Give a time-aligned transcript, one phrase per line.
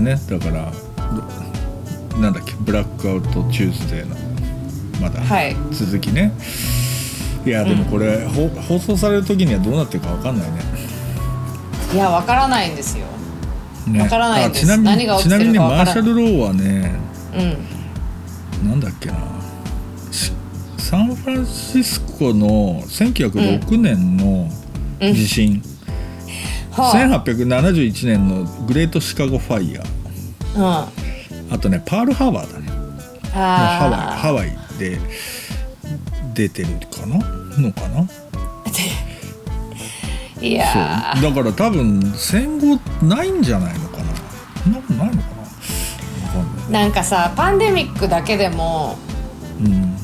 [0.00, 0.72] ねだから
[2.12, 4.30] どなんだっけブラックアウトチューズデーの
[5.00, 5.56] まだはい。
[5.72, 6.32] 続きね、
[7.46, 10.60] い、やでもこれ、ほ放送される時にはどうなってるかわかんないね。
[11.94, 13.06] いやわからないんですよ。
[13.86, 14.02] ね。
[14.02, 17.00] わからないちなみにちなみにマーシャル・ローはね
[18.62, 18.68] うん。
[18.68, 19.16] なんだっけな。
[20.12, 20.32] し
[20.76, 24.50] サンフランシスコの1906年の
[25.00, 25.62] 地震、
[26.72, 29.86] は1871年のグレートシカゴファイヤー。
[30.56, 30.88] あ
[31.50, 32.66] あとねパールハーバーだね。
[32.72, 32.80] うん
[33.32, 34.98] ハワイあハワイで
[36.34, 37.16] 出てるかな？
[37.58, 38.00] のかな？
[38.02, 38.08] ー
[40.46, 41.30] いやそう。
[41.34, 44.72] だから多分戦後ないんじゃないのかな？
[44.98, 45.28] なないのか
[46.70, 46.80] な？
[46.80, 48.96] なんかさパンデミックだけでも
[49.60, 49.96] うん。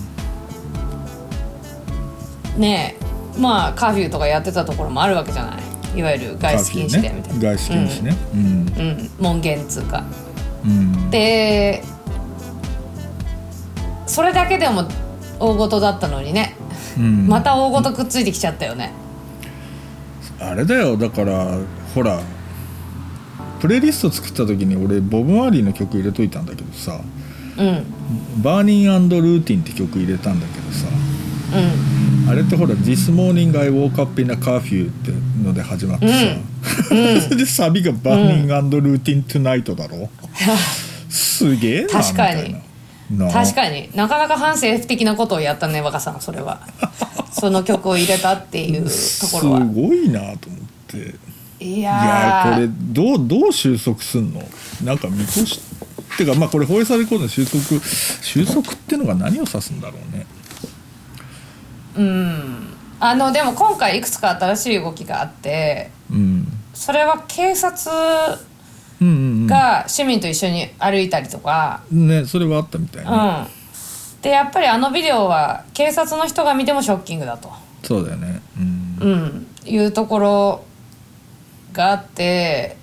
[2.61, 2.97] ね
[3.39, 5.57] まあカーフューとかやってたところもあるわけじゃない？
[5.97, 8.17] いわゆる外出禁止令みたいな、外出禁止ね。
[8.35, 8.41] うん。
[8.41, 9.11] うん。
[9.19, 10.05] 門限っつうか
[10.65, 11.11] うん。
[11.11, 11.83] で
[14.07, 14.85] それだけでも
[15.41, 16.55] 大事だったのにね。
[16.99, 17.27] うん。
[17.27, 18.93] また大事くっついてきちゃったよね。
[20.39, 20.97] あれだよ。
[20.97, 21.59] だから
[21.95, 22.21] ほら
[23.61, 27.01] プレイリスト作った時に俺ボブ・マーリーの曲入れといたんだけどさ。
[27.59, 27.87] うん
[28.43, 30.87] 「バーニングルーティン」って曲入れたんだけどさ。
[31.57, 31.96] うん
[32.29, 40.11] あれってほら「This morning I woke up in a curfew」ってので始まってさ、でサビが「バーニングルーティン・トゥナイト」だろ、
[41.09, 42.57] すげえな確かに
[43.33, 43.89] 確かに。
[43.95, 46.61] なかなか反政府的なことをやったね若さんそれは。
[47.39, 49.61] その曲を入れたっていうとすころは。
[49.61, 51.15] ごいなと思って。
[51.59, 54.43] いいやこれどうどう収束すんの？
[54.85, 55.61] なんか見通し
[56.15, 57.63] ってかまあこれ放映されることの収束
[58.23, 60.27] 収束ってのが何を指すんだろうね
[61.97, 62.77] うん。
[62.99, 66.47] あのでも今回いくつか新しい動きがあってうん。
[66.73, 67.91] それは警察
[69.47, 77.51] が市民と一緒に歩いたりとか、うんねそれはあったみたいね、うん、でやっぱりあのビデオは警察の人が見てもショッキングだと、
[77.83, 78.41] そうだよね。
[78.59, 78.97] うん。
[79.01, 80.65] うん、いうところ
[81.73, 82.77] があって。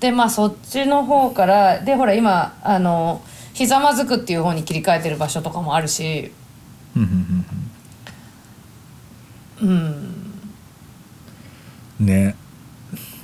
[0.00, 3.20] でまあそっちの方からでほら今あの
[3.58, 6.30] ひざまずくっていう方に切り替えてる場所とかもあるし。
[9.60, 10.04] うん。
[11.98, 12.36] ね。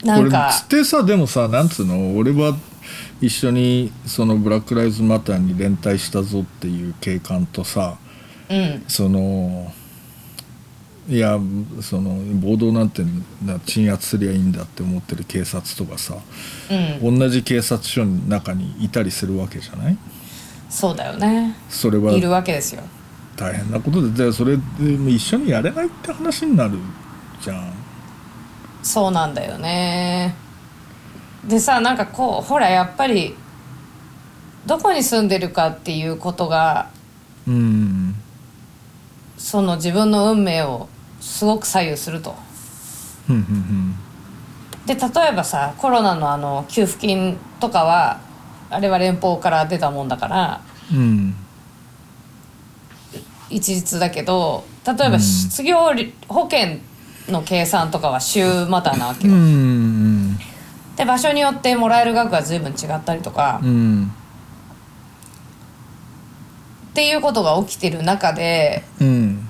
[0.02, 0.50] なんか。
[0.50, 2.56] これつってさでもさなんつうの俺は
[3.20, 7.96] 一緒にそのブラック・ライズ・マターに連帯したぞっていう警官とさ
[8.50, 8.84] うん。
[8.88, 9.72] その
[11.08, 11.38] いや
[11.80, 13.02] その暴動なんて
[13.44, 16.16] な鎮圧すりゃいいんだって思ってる警察とかさ
[17.00, 17.18] うん。
[17.20, 19.96] 同じ警察署の中にいたりするわけじゃない？
[20.74, 21.54] そうだよね。
[21.68, 22.82] それはいるわけですよ。
[23.36, 24.12] 大変なことで。
[24.12, 24.62] じゃあそれで
[25.12, 26.78] 一緒にやれないって話になる
[27.40, 27.72] じゃん。
[28.82, 30.34] そうなんだよね。
[31.46, 33.36] でさなんかこうほらやっぱり
[34.66, 36.90] どこに住んでるかっていうことが
[37.46, 38.16] うん。
[39.38, 40.88] その自分の運命を
[41.20, 42.34] すごく左右すると。
[44.86, 48.20] で例えばさコロナのあの給付金とかは
[48.74, 50.60] あれは連邦から出たもんだから
[50.92, 51.34] うん。
[53.50, 55.20] 一律だけど例えばうん。
[55.20, 55.78] 失業
[56.28, 56.78] 保険
[57.28, 59.36] の計算とかは週またなわけうよ。
[59.36, 60.36] ん。
[60.96, 64.12] で場所によってもらえる額が随分違ったりとか、うん。
[66.90, 69.48] っていうことが起きてる中で、うん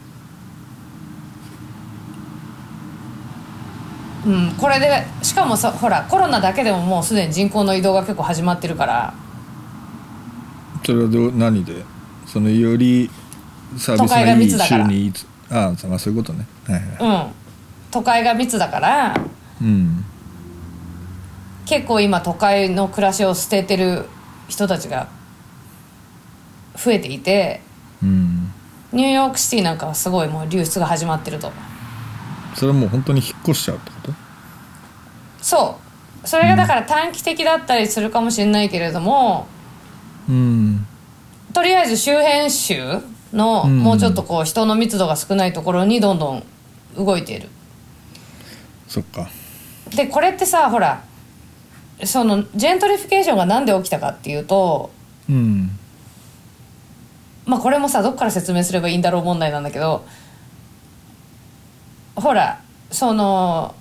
[4.27, 9.15] うん、これでしかもさほらコロナだけでももうすでに人口の移動が結構始まってるから。
[10.85, 11.85] それはどう何で？
[12.27, 13.11] そのより
[13.77, 14.85] サービス都会ががいい密だから。
[14.85, 16.47] 州にいつああまあそういうことね。
[16.67, 17.27] はいはい。
[17.27, 17.33] うん。
[17.91, 19.15] 都会が密だから。
[19.61, 20.05] うん。
[21.67, 24.07] 結構今都会の暮らしを捨ててる
[24.49, 25.09] 人たちが
[26.77, 27.61] 増えていて。
[28.03, 28.53] うん。
[28.93, 31.51] ニューヨークシティなんかはすごいもう流出が始まってると
[32.55, 34.13] それはもう本当に引っ越しちゃうってこと？
[35.43, 35.79] そ
[36.25, 36.29] う。
[36.29, 39.47] それがだから短期的だったりするかもしれないけれども、
[40.29, 40.87] うん。
[41.53, 43.01] とりあえず周辺州
[43.33, 43.81] のうん。
[43.81, 46.43] もうちょっとこう人の密度が少ないところにどんどん
[46.97, 47.49] 動いている。
[48.89, 49.29] そっか。
[49.95, 51.05] でこれってさほら
[52.05, 54.91] そのジェントリフィケーションがなんで起きたかっていうと
[55.29, 55.71] うん。
[57.45, 60.07] まあこれもさどっから説明すればいいんだろう問題なんだけど
[62.17, 63.75] ほらその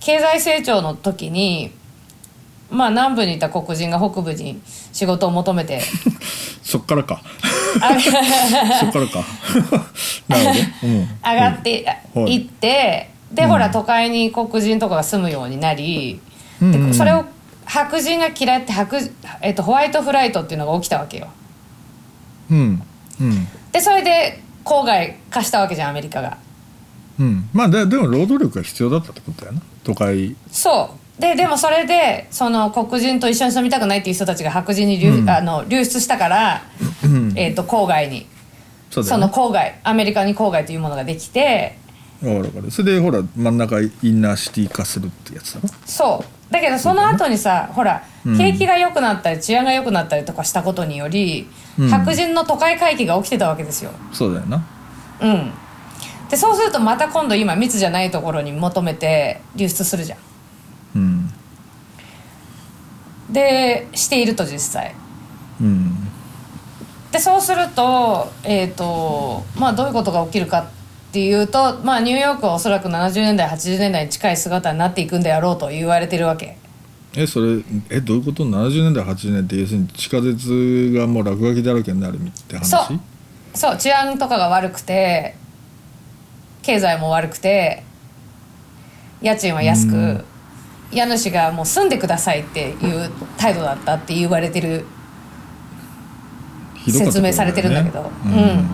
[0.00, 1.72] 経済成長の時に
[2.72, 4.60] まあ南部にいた黒人が北部に
[4.92, 5.80] 仕事を求めて。
[6.62, 7.22] そっからか。
[7.80, 7.98] あ
[8.80, 9.24] そっからか。
[10.28, 10.44] なる
[10.80, 12.36] ほど、うん、上がってはい。
[12.36, 13.48] いって、で、うん。
[13.50, 16.20] ほら都会に黒人とかが住むようになり、
[16.60, 16.74] うん。
[16.74, 16.86] うん。
[16.88, 17.26] でそれを
[17.66, 18.98] 白人が嫌って白、
[19.42, 21.28] えっと、ホワイトフライトっていうのが起きたわけよ。
[22.50, 22.82] うん。
[23.20, 23.48] うん。
[23.70, 26.38] でそれで郊外化したわけじゃんアメリカが。
[27.18, 27.48] うん。
[27.52, 29.62] まあででも労働力が必要だったってことだよな。
[29.84, 30.36] 都会。
[30.50, 31.20] そう。
[31.20, 35.30] ででもそれでその黒人と一緒に住みたくないっていう人たちが白人に流,、うん。
[35.30, 36.62] あの流出したから、
[37.04, 37.32] うん。
[37.36, 38.26] えっと郊外に。
[38.90, 39.06] そね。
[39.06, 41.78] その郊外アメリカに郊外というものができて。
[42.22, 45.68] わかかるそれでほら真ん中インナーシティ化するってやつだろ。
[45.84, 46.52] そう。
[46.52, 48.38] だけどその後にさ、ほらうん。
[48.38, 51.48] 景気が良くなったり治安が良くなったりとかしたことにより、
[51.78, 53.90] うん白人の都会回帰が起きてたわけですよ。
[54.12, 54.64] そうだよな
[55.20, 55.52] うん、
[56.28, 60.18] でそうするとまた今度今密じゃないところに求めて流出するじゃん。
[60.96, 61.32] うん
[63.30, 64.94] でしていると実際。
[65.60, 66.08] うん
[67.12, 76.56] でそうすると,、えーとまあ、どういうことが起きるかっていうと、まあ、ニューヨークはおそらく70年代80年代に近い姿になっていくんであろうと言われてるわけ。
[77.14, 82.64] えそれえどういうこと？70年代80年って要するに地下鉄がもう落書きだらけになるって話？
[82.64, 83.00] そう。
[83.54, 85.34] そう治安とかが悪くて
[86.62, 87.82] 経済も悪くて
[89.20, 90.24] 家賃は安く、うん。
[90.90, 94.84] 家主がもう住んでくださいっていう態度だったって言われてる
[96.76, 98.10] ひどかった説明されてるんだけど。
[98.24, 98.32] うん。
[98.32, 98.68] うん。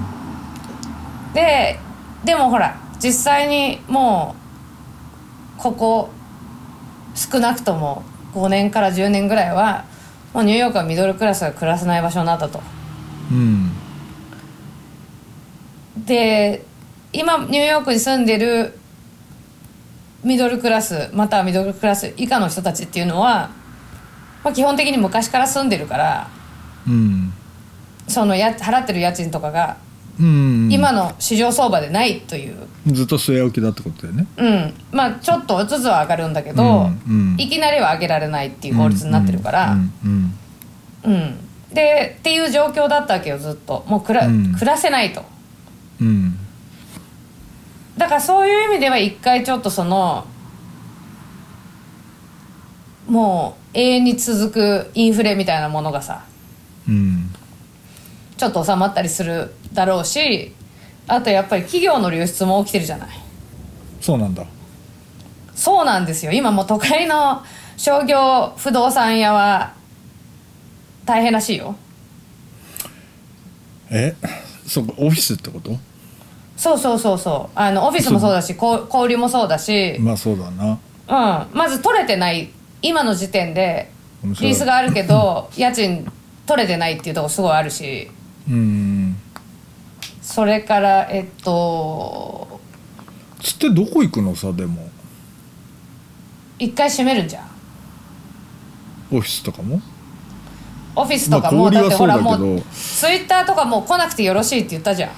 [1.35, 1.79] で
[2.25, 4.37] でもほら実際にも
[5.59, 6.11] うここ
[7.15, 8.05] 少なくとも
[8.45, 9.85] 5年から10年ぐらいは
[10.33, 12.61] もうニューヨークはミドルクラスが暮らせない場所になったと。
[13.31, 13.73] うん。
[16.05, 16.65] で
[17.13, 18.79] 今ニューヨークに住んでる
[20.23, 23.51] ミドルクラスまたはミドルクラス以下の人たちっていうのは、
[24.45, 26.29] まあ、基本的に昔から住んでるから
[26.87, 27.33] うん。
[28.07, 29.77] そのや払ってる家賃とかが
[30.21, 30.69] うん。
[30.71, 34.27] 今の市場相場でないという、ずっと据え置きだってことだよね。
[34.37, 37.37] うん、まあちょっとずつは上がるんだけど、うんうん。
[37.39, 40.35] いきなりは上げられないっていう法律になってるから、うん
[41.73, 43.85] でっていう状況だったわけよずっと。
[43.87, 44.55] もう暮ら,、うん。
[44.55, 45.23] 暮らせないと。
[46.01, 46.39] うん。
[47.97, 50.27] だからそういう意味では一回ちょっとその
[53.09, 56.25] もう永遠に続くインフレみたいなものがさ
[56.89, 57.31] うん。
[58.37, 60.55] ちょっと収まったりするだろうし
[61.09, 63.09] あとやっぱり企業の流出も起きてるじゃない。
[64.01, 64.45] そうなんだ。
[65.55, 66.33] そうなんですよ。
[66.33, 67.43] 今もう都会の
[67.77, 69.73] 商業不動産屋は
[71.05, 71.75] 大変らしいよ。
[73.91, 74.15] え
[74.67, 75.77] そうかオフィスってこと？
[76.57, 77.59] そうそうそうそう。
[77.59, 80.79] あのオフィスもそうだしこう小売りもそうだし、まあそうだな。
[81.09, 82.51] うん、まず取れてない
[82.83, 83.91] 今の時点で
[84.23, 86.07] リースがあるけど家賃
[86.45, 88.11] 取れてないっていうところすごいあるし。
[88.49, 89.17] うん
[90.29, 92.61] それからえっと
[93.41, 94.91] つってどこ行くのさでも。
[96.59, 97.47] 一回閉めるんじゃん。
[99.11, 99.81] オフィスとかも？
[100.95, 102.47] オフィスとかまあだってほらはそうだけど。
[102.47, 105.11] もうツイッターとかもう来なくてよろしいって言ったじゃん。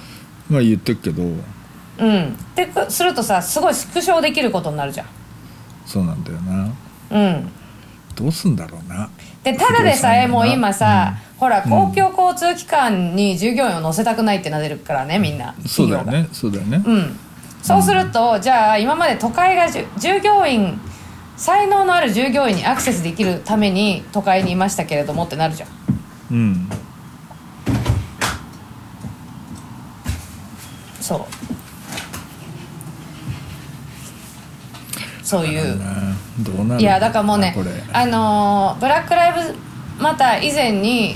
[0.49, 1.23] まあ言ってるけど。
[1.23, 2.37] うん。
[2.55, 5.07] でくするとさすごい縮小できることになるじゃん。
[5.85, 6.73] そうなんだよな。
[7.11, 7.51] うん。
[8.15, 9.09] どうすんだろうな。
[9.43, 15.55] でただでさえもう今さ、ほら公共交通機関に従業員を乗せたくないってなってるからねみんな。
[15.65, 16.29] そうだよね。
[16.31, 16.83] そうだよね。
[16.85, 17.19] うん、
[17.63, 20.79] そうすると、じゃあ今まで都会がじゅ従業員
[21.37, 25.69] 才能のある従業員にアクセスできるために都会にいましたけれどもってなるじゃん。
[26.29, 26.69] うん。
[30.99, 31.25] そう。
[35.25, 35.79] そういう。
[35.79, 35.85] な
[36.43, 37.55] どうなるいやだからもうね
[37.93, 39.55] あのーブラック・ライブ
[40.03, 41.15] また以前に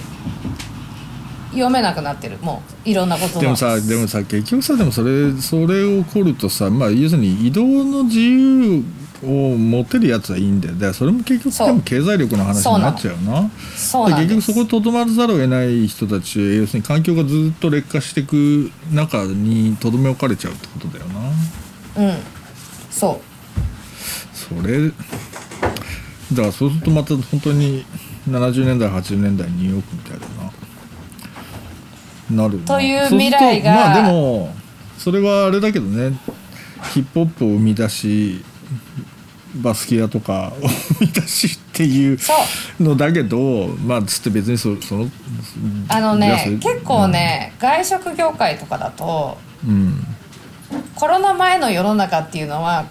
[1.55, 2.37] 読めなくなってる。
[2.41, 8.83] もういろんなことのでもさでもさ結局さでもそれそれ起こるとさまあ要するに移動の自由
[9.23, 10.75] を持てるやつはいいんだよ。
[10.75, 13.49] だそれも結局でも経済力の話になっちゃうな。
[13.75, 22.09] そうな結局そこにとどまらざるを得ない人たち要するに環境がずっと劣化していく中にとどめ置かれちゃうってことだよな。
[22.09, 22.17] うん。
[22.91, 23.35] そう。
[24.33, 27.85] それだからそうするとまた本当に
[28.29, 30.44] 70年代80年代ニューヨークみたいだな
[32.29, 32.65] なるな。
[32.65, 33.73] という未来が。
[33.73, 34.53] まあでも
[34.97, 36.17] それはあれだけどね。
[36.93, 38.43] ヒップホップを生み出し
[39.55, 42.17] バスキアとか を生み出しっていう
[42.79, 45.09] のだけどまあつって別にそその
[45.87, 50.05] あのね結構ね、外食業界とかだとうん。
[50.95, 52.85] コロナ前の世の中っていうのは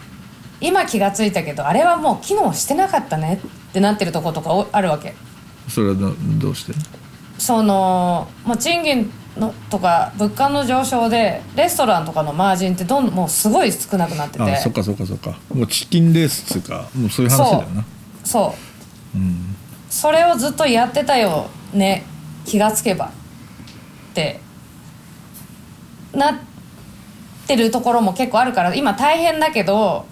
[0.61, 5.15] 今気がついたけどあれはもう機能してなかったねってなってるとことかおあるわけ。
[5.69, 6.73] それはどどうして？
[7.39, 14.43] その、まあ、賃金のとか物価の上昇でレストランとかのマージンってどんもうすごい少なくなってて。
[14.43, 15.39] あそっかそっかそっか。
[15.53, 17.85] もうチキンレースっつうかもうそういう話だよな。
[18.25, 18.55] そ
[19.15, 19.19] う。
[19.19, 19.57] うん。
[19.91, 22.05] それをずっとやってたよね。
[22.45, 23.11] 気がつけばっ
[24.15, 24.41] て。
[26.13, 26.35] なっ
[27.47, 30.07] てるところも結構あるから今大変だけど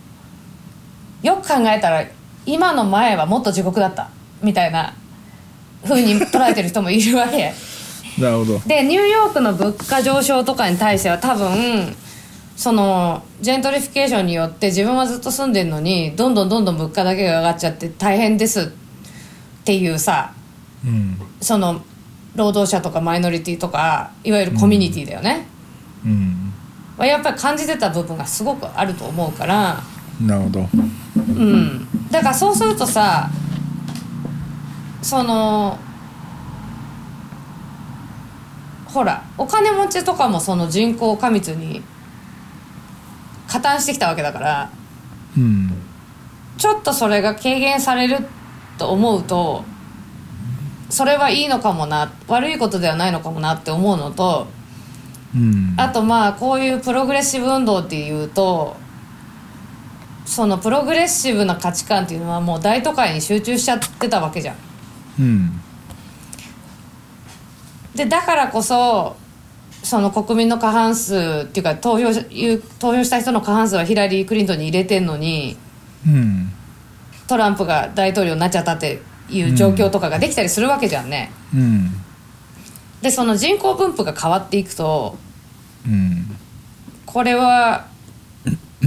[1.23, 2.05] よく考えたら
[2.45, 4.11] 今の前はもっと地獄だった。
[4.43, 4.95] みたいな
[5.85, 7.53] 風に捉えてる人もいるわけ
[8.19, 8.59] なるほど。
[8.67, 11.97] でニューヨークの物価上昇とかに対しては多分
[12.57, 18.73] そのジェントリフィケーションによって自分はずっと住んでるのにどんどんどんどん物価だけが上がっちゃって大変です。
[19.63, 20.33] っていうさ
[20.85, 21.17] うん。
[21.41, 21.83] その
[22.35, 25.47] 労働者とかマイノリティとかいわゆるコミュニティだよね、
[26.05, 26.53] うん。
[26.97, 29.81] はやっぱり感じてた部分がすごくあると思うから。
[30.21, 30.69] なるほど。
[31.17, 31.89] うん。
[32.11, 33.31] だからそうするとさ
[35.01, 35.79] その
[38.93, 41.83] ほらお金持ちとかもその人口過密に
[43.49, 44.71] 加担してきたわけだから
[45.37, 45.71] うん。
[46.59, 48.19] ちょっとそれが軽減される
[48.79, 49.65] と思うと
[50.91, 54.47] それはいいのかもな悪いことではないのかもなって思うのと
[55.35, 55.75] うん。
[55.79, 58.77] あとまあこういうプログレッシブ運動っていうと
[60.27, 64.57] そのプログレッシブな価値観っていうのはもう大都会に集中しちゃってたわけじゃん。
[65.19, 65.62] うん
[67.95, 69.17] でだからこそ
[69.83, 72.13] その国民の過半数っていうか投票
[72.79, 75.57] 投票した人の過半数はヒラリー・クリントンに入れてんのに
[76.07, 76.53] うん
[77.27, 81.33] トランプが大統領になっちゃったっていう状況とかができたりするわけじゃんね。
[81.55, 81.91] うん
[83.01, 85.17] でその人口分布が変わっていくと
[85.85, 86.37] うん
[87.05, 87.87] これは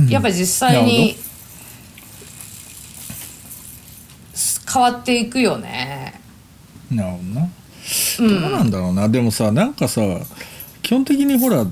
[0.09, 1.17] やっぱり実際に
[4.71, 6.19] 変わっていくよね。
[6.91, 7.49] なるほどな
[8.19, 9.07] どうなんだろうな。
[9.09, 10.01] でもさなんかさ
[10.81, 11.65] 基本的にほら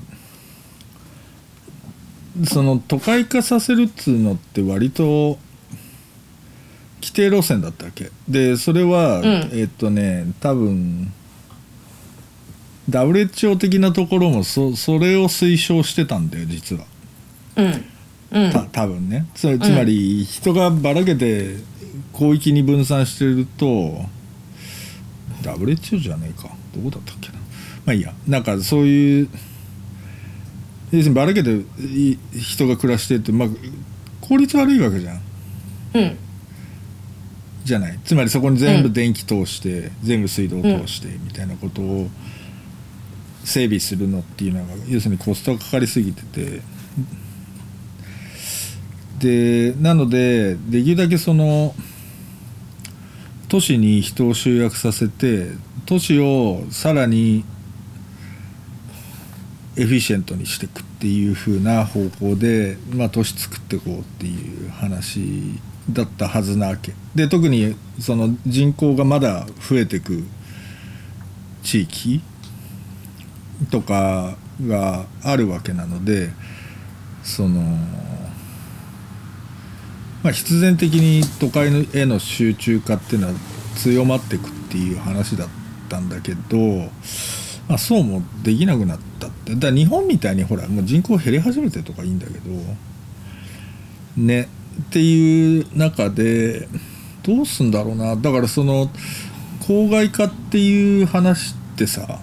[2.46, 5.38] その都会化させるっつうのって割と
[7.02, 8.12] 規定路線だったわけ？
[8.28, 9.24] でそれは、ん。
[9.54, 11.12] えっとね多分
[12.90, 16.86] WHO 的なところもそそれを推奨してたんだよ実は。
[17.56, 17.86] うん。
[18.32, 18.52] うん。
[18.52, 19.28] た多分ね。
[19.36, 21.58] つつまり人がばらけて
[22.18, 24.06] 広域に分散してると
[25.44, 26.50] WHO じゃねえか。
[26.76, 27.36] どこだったっけな。
[27.86, 28.14] まあいいや。
[28.28, 29.30] なんかそういう
[30.92, 33.50] 要するにばらけてい人が暮らしてってまあ
[34.22, 35.22] 効率悪いわけじゃん。
[35.96, 36.18] うん。
[37.64, 38.00] じゃない。
[38.04, 42.10] つまりそこに全部電気通して、全部水道通してみたいなことを
[43.44, 46.62] 整備するのっていうのが要するにコストがかかりすぎてて。
[49.20, 51.74] でなのでできるだけその
[53.54, 55.52] 都市に人を集約させて
[55.86, 57.46] 都市をさらに
[59.78, 66.96] エフィシェントにしていくっていう風な方向で、まあ、都市作っていこうっていう話だったはずなわけ。
[67.14, 70.24] で特にその人口がまだ増えていく
[71.62, 72.22] 地域
[73.70, 76.32] とかがあるわけなので
[77.22, 77.62] その、
[80.24, 83.34] まあ、必然的に都会への集中化っていうのは
[83.76, 85.48] 強まっていくっていう話だっ
[85.90, 86.58] たんだけど、
[87.68, 89.54] まあ、そうもできなくなったって。
[89.56, 92.50] だから日本みたいにほらもう人口減り始めてとかいいんだけど
[94.16, 94.50] ね
[94.82, 96.68] っていう中で
[97.24, 98.16] どうすんだろうな。
[98.16, 98.90] だからその
[99.62, 102.20] 郊外化っていう話ってさ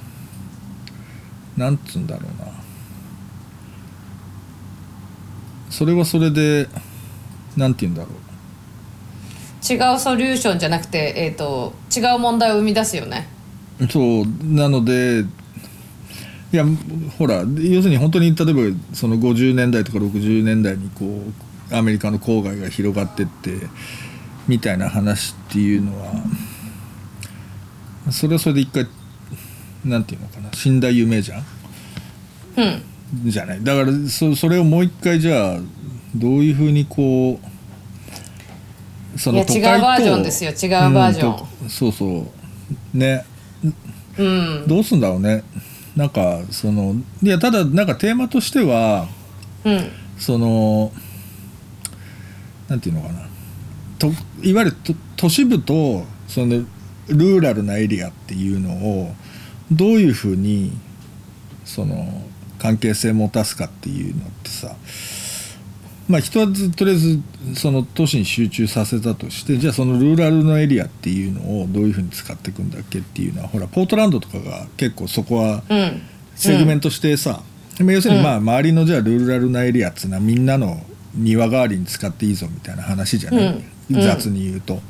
[1.57, 2.50] なんつうんだろうな。
[5.69, 6.69] それはそれで
[7.57, 8.12] なんて言うんだろう。
[9.73, 13.28] 違うソリューションじゃなくて、えー、と違う問題を生み出すよね。
[13.90, 15.25] そうなので
[16.52, 16.64] いや
[17.19, 21.23] ほら要するに本当に例えばその50年代とか60年代にこ
[21.71, 23.52] うアメリカの郊外が広がってって
[24.49, 26.12] みたいな話っていうのは
[28.11, 28.87] それはそれで一回
[29.85, 31.45] なんていうのかな死んだ夢じゃん？
[32.57, 32.62] う
[33.26, 33.30] ん。
[33.30, 33.62] じゃない。
[33.62, 35.59] だからそそれをもう一回じゃあ
[36.14, 40.50] どういうふうにこうそいや違うバージョンですよ。
[40.50, 41.32] 違うバージョン。
[41.32, 42.26] うんとそうそ
[42.94, 42.96] う。
[42.96, 43.24] ね。
[44.16, 44.64] うん。
[44.66, 45.42] どうすんだろうね。
[45.96, 49.08] なんかそのいやただなんかテーマとしては
[49.64, 49.90] うん。
[50.18, 50.92] その
[52.68, 53.26] なんていうのかな。
[53.98, 54.08] と
[54.42, 56.64] いわゆると都市部とその
[57.08, 59.14] ルーラルなエリアっていうのを
[59.70, 60.72] どういうふうに
[61.64, 62.22] その
[62.58, 64.74] 関係性持たすかっていうのってさ
[66.10, 67.20] まあ人はずとりあえず
[67.54, 76.02] その都市に集中させたとしてじゃあそのルーラルのエリアっていうのをどういうふうに使っていくんだっけっていうのはほらポートランドとかが結構そこはうん。
[76.36, 77.42] セグメントしてさ、
[77.80, 80.82] まあ要するにまあ周りのじゃあルーラルなエリアっつうのはみんなの
[81.14, 84.00] 庭代わりに使っていいぞみたいな話じゃない、うん。
[84.00, 84.80] 雑に言うと。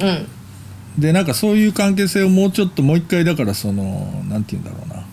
[0.00, 1.00] うん。
[1.00, 5.06] でなんかそういう関係性をもうちょっともう一回だからそのなんて言うんだろうな。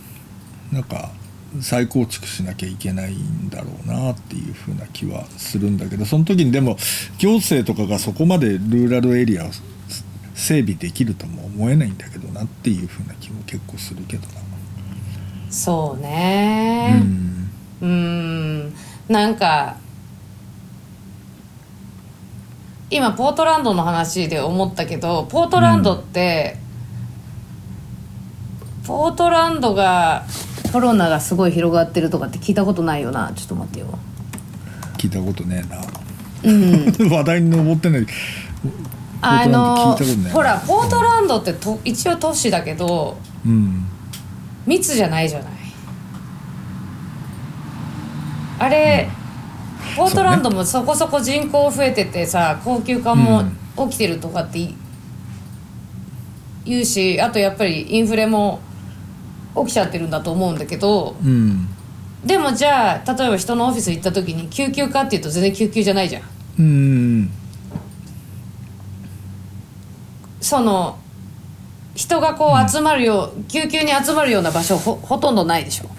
[0.71, 1.11] なんか
[1.61, 6.77] 再構築しなきゃいけないんだろうなっていうふうな気はするんだけどその時にでも
[7.17, 9.49] 行政とかがそこまでルーラルエリアを
[10.33, 14.33] 整備できるとも思えないんだけどなっていうふうな気も結構するけどな。
[15.49, 17.01] そうね。
[17.01, 17.51] うん。
[17.81, 18.73] うん
[19.07, 19.77] なんか
[22.89, 26.57] 今ポートランドの話で思ったけどポートランドって、
[28.85, 30.25] ポートランドが
[30.75, 33.31] コロナがすごい広がってるとかって聞いたことないよな。
[33.33, 33.97] ちょっと待ってよ。
[34.97, 35.81] 聞いたことねえな。
[36.43, 36.91] うん。
[37.09, 38.05] 話題に上ってない。
[39.21, 39.95] あの
[40.33, 43.85] ほらポートランドってと一応都市だけどうん。
[44.65, 45.53] 密じゃないじゃない。
[48.59, 49.07] あれ、
[49.95, 53.43] ポートランドもそこそこ人口増えててさ高級化も
[53.77, 54.75] 起きてるとかってい
[56.65, 58.59] 言うしあとやっぱりインフレも
[59.55, 61.67] 起きちゃってるんだと思うんだけどうん。
[62.25, 66.23] でもじゃあ例えば人のオフィス行った時に救急かっていうと全然救急じゃないじゃん。
[66.59, 67.31] うん。
[70.41, 70.97] その
[71.93, 75.89] 人がこう集まるよう、救急に集まるような場所ほほとんどないでしょ。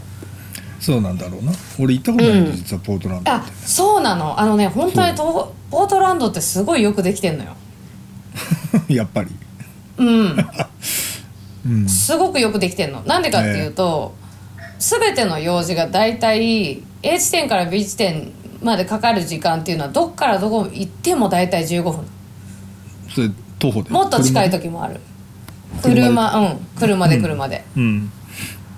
[0.80, 1.52] そうなんだろうな。
[1.80, 2.56] 俺行ったことないんだ、うん。
[2.56, 4.38] 実はポートランドっあそうなの。
[4.38, 7.56] あのね本当にとポートランドってすごいよくできてんのよ。
[8.86, 9.30] て やっぱり。
[9.98, 10.36] うんうん
[11.88, 13.02] すごくよくできてんの。
[13.02, 14.14] なんでかっていうと、
[14.78, 22.06] 全ての用事が大体 A 地点から B 地点までかかる時間っていうのはどっからどこ行っても大体15分。
[23.08, 23.90] それ徒歩で？
[23.90, 25.00] もっと近い時もある。
[25.82, 26.38] 車？
[26.38, 26.66] うん。
[26.78, 28.10] 車で車で、うん。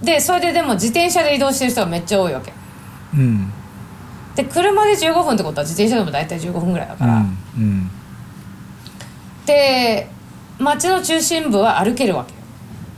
[0.02, 2.52] でそれででも自転車で移動してる人がめっちゃ多いわけ。
[3.14, 3.52] うん。
[4.36, 7.38] で車で15分ってことは自転車でも大体15分ぐらいだから、うん。
[7.56, 7.90] うん。
[9.46, 10.08] で
[10.58, 12.34] 街の中心部は歩けるわけ。
[12.34, 12.37] よ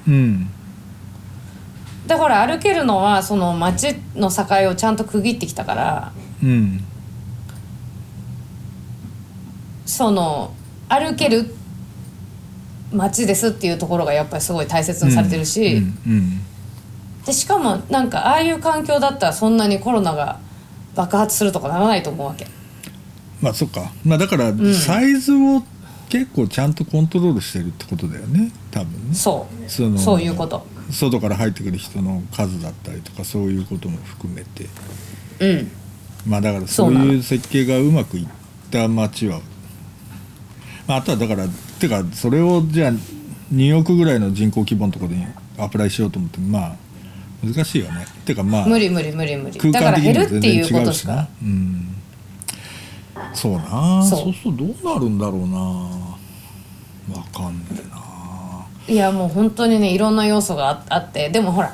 [0.08, 0.50] うん。
[2.06, 6.84] でほら歩けるのはその街の境をちゃんと区切ってきたからうん
[9.86, 10.52] その
[10.88, 11.54] 歩ける
[12.92, 16.40] 街ですっていうところがやっぱりすごい大切にされてるし、うんうん
[17.24, 20.40] でしかもなんかああいう環境だったらそんなにコロナが
[20.94, 22.46] 爆発するとかならないと思うわけ。
[23.42, 23.92] まあそっか。
[24.04, 25.62] まあだからサイズを
[26.10, 28.50] 結構ちゃんとコントロールしてるってことだよね。
[28.72, 29.14] 多分ね。
[29.14, 29.70] そう。
[29.70, 30.66] そのそういうこと。
[30.90, 34.66] 外から入ってくる人の数だったりとかそういうことも含めて。
[35.38, 35.70] うん。
[36.26, 38.26] まあだからそういう設計がうまくいっ
[38.72, 39.40] た街は、
[40.88, 41.46] まあ、あとはだから
[41.78, 45.24] てかそれをじゃあニューヨークぐらいの人口規模のところに
[45.58, 46.76] アプライしようと思ってもまあ
[47.44, 48.04] 難しいよね。
[48.24, 49.58] てかまあ無理無理無理無理。
[49.60, 51.12] 空だから減るっていうことしか。
[51.12, 51.99] うしなうん
[53.34, 54.02] そうな。
[54.02, 54.20] そう。
[54.24, 55.58] そうするとどうなるんだろうな。
[55.58, 58.10] わかんねえな。
[58.88, 61.28] いやもう本当にねいろんな要素がああって。
[61.30, 61.72] でもほら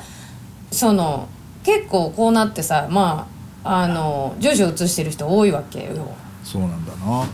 [0.71, 1.27] その
[1.63, 3.27] 結構こうなってさま
[3.63, 6.15] ああの徐々移してる人多いわけよ。
[6.43, 7.25] そうなんだな。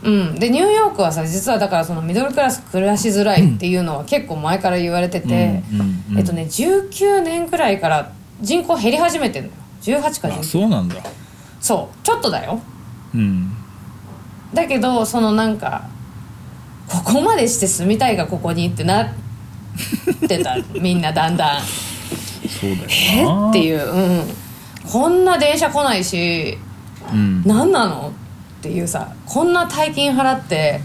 [0.00, 6.18] うん、でニューヨークはさ実はだからそのミドルクラス暮らしづらいっていうのは結構前から言われてて、うんうんうん。
[6.18, 9.50] えっとね19年くらいから人口減り始めてるの。
[9.50, 10.96] よ18かあ19そうなんだ。
[11.60, 11.96] そう。
[12.04, 12.60] ちょっとだよ。
[13.14, 13.57] うん
[14.54, 15.88] だけどそのなんか
[16.88, 19.08] ここまでして住みたいがここにってなっ
[20.26, 20.56] てた。
[20.80, 21.60] みんなだんだん。
[21.60, 23.50] そうだえよな。
[23.50, 24.34] っていう、うん、
[24.90, 26.56] こんな電車来ないし
[27.12, 27.42] うん。
[27.44, 28.12] 何なの？
[28.58, 30.80] っていうさこんな大金払って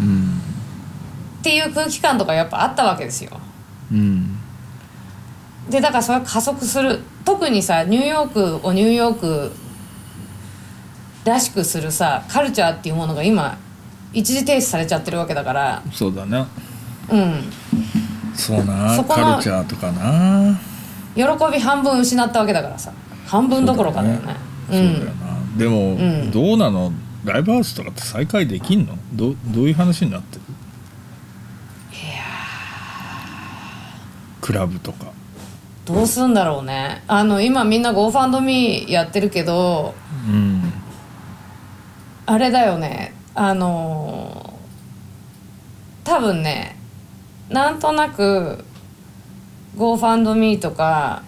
[0.00, 0.40] うん。
[1.38, 3.30] っていう空気感とかやっぱあったわけですよ。
[3.92, 4.36] うん。
[5.70, 7.00] でだからそれは加速する。
[7.24, 9.52] 特にさニューヨークをニューヨーク
[11.28, 13.56] らしくするさカルチャーっていうものが今
[14.12, 15.82] 一時停止されちゃってるわけだから。
[15.92, 16.48] そうだな
[17.10, 17.44] うん。
[18.34, 20.58] そうなそカルチャーとかな。
[21.14, 22.92] 喜び半分失ったわけだからさ。
[23.26, 24.36] 半分どころかだよね。
[24.68, 25.12] そうだよな、
[25.56, 26.30] でも、ん。
[26.30, 26.92] どうなの？
[27.24, 28.96] ライブハウスとかって再開できんの？
[29.12, 30.42] どどういう話になってる？
[34.40, 35.06] クラブとか。
[35.84, 37.02] どうすんだろうね。
[37.06, 39.94] あの今みんな GoFundMe やってるけど
[40.26, 40.72] うん
[42.30, 43.14] あれだよね。
[43.34, 44.58] あのー
[46.04, 46.74] 多分ね
[47.50, 48.64] なんとなく
[49.76, 51.22] GoFundMe とか、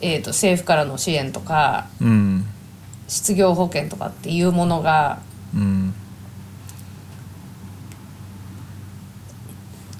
[0.00, 2.46] えー、と政府からの支援とかうん。
[3.08, 5.20] 失業保険とかっていうものが
[5.54, 5.94] うん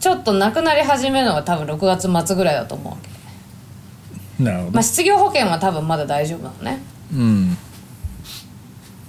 [0.01, 2.99] ちょっとなくなり始めるのが多分6月末ぐらいだと思うわ
[4.39, 4.71] け、なるほど。
[4.73, 6.81] まあ、失業保険は多分まだ大丈夫なのね。
[7.13, 7.59] うん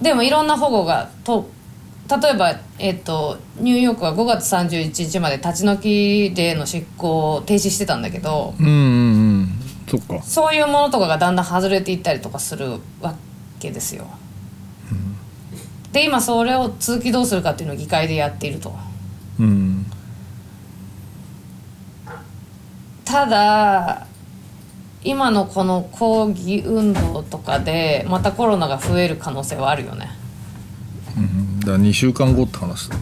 [0.02, 1.50] でもいろんな保護がと
[2.10, 8.76] 例えば、えっとニューヨークは5月31日まで立ち退き令の執行を停止してたんだけどうんうんう
[9.44, 9.50] ん
[9.90, 13.16] そっかそういうものとかがだんだん外れていったりとかするわ
[13.60, 14.08] けですよ。
[15.92, 18.74] で今それを続きどうするかっていうのを議会でやっていると。
[19.40, 19.86] うん
[23.04, 24.06] ただ
[25.08, 30.10] 今のこの抗議運動とかでまたコロナが増える可能性はあるよね。
[31.17, 31.60] うん。
[31.62, 33.02] だから2週間後って話だろ？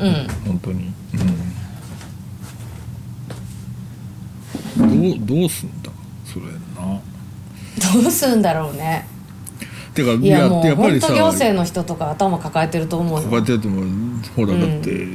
[0.00, 0.26] うん。
[0.46, 0.92] 本当に。
[4.78, 5.18] うん。
[5.18, 5.90] どうどうすんだ？
[6.24, 7.00] それな。
[8.02, 9.06] どうするんだろうね。
[9.94, 13.28] てかいやもう本やっぱり行政の人とか頭抱えてると思うよ。
[13.28, 13.82] こうやってやっても
[14.34, 15.06] ほらだって、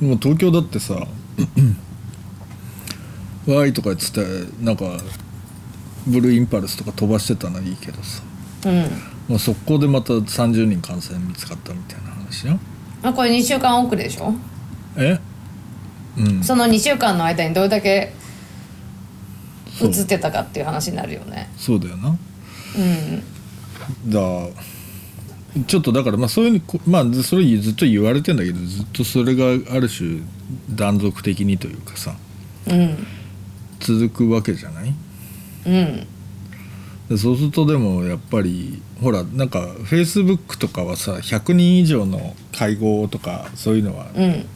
[0.00, 0.94] もう東京だってさ
[3.46, 4.20] 「わーい」とか言ってた
[4.64, 4.84] なんか
[6.06, 8.22] ブルーインパルスとか飛ばしてたのはいいけどさ
[8.66, 8.82] うん。
[9.28, 12.58] もう速攻でまた30人感染見つかったみたいな話よ
[13.02, 14.34] まあこれ2週間遅れでしょ？
[14.96, 15.18] え？
[16.18, 18.12] うんその2週間の間にどれだけ
[19.80, 21.50] 映ってたかっていう話になるよね。
[21.56, 22.16] そうだよな
[22.76, 24.10] うん。
[24.10, 24.20] だ
[25.66, 30.20] ちょっとだからまあそういうこまあそれずっと言われてんだけどずっとそれがある種
[30.70, 32.14] 断続的にというかさ
[32.68, 33.06] うん。
[33.82, 34.94] 続くわけじゃない？
[35.66, 36.06] うん。
[37.08, 44.46] でそうするとでもやっぱりほらなんかフェイスブックとかはさ100人以上の会合とかそういうのはうん。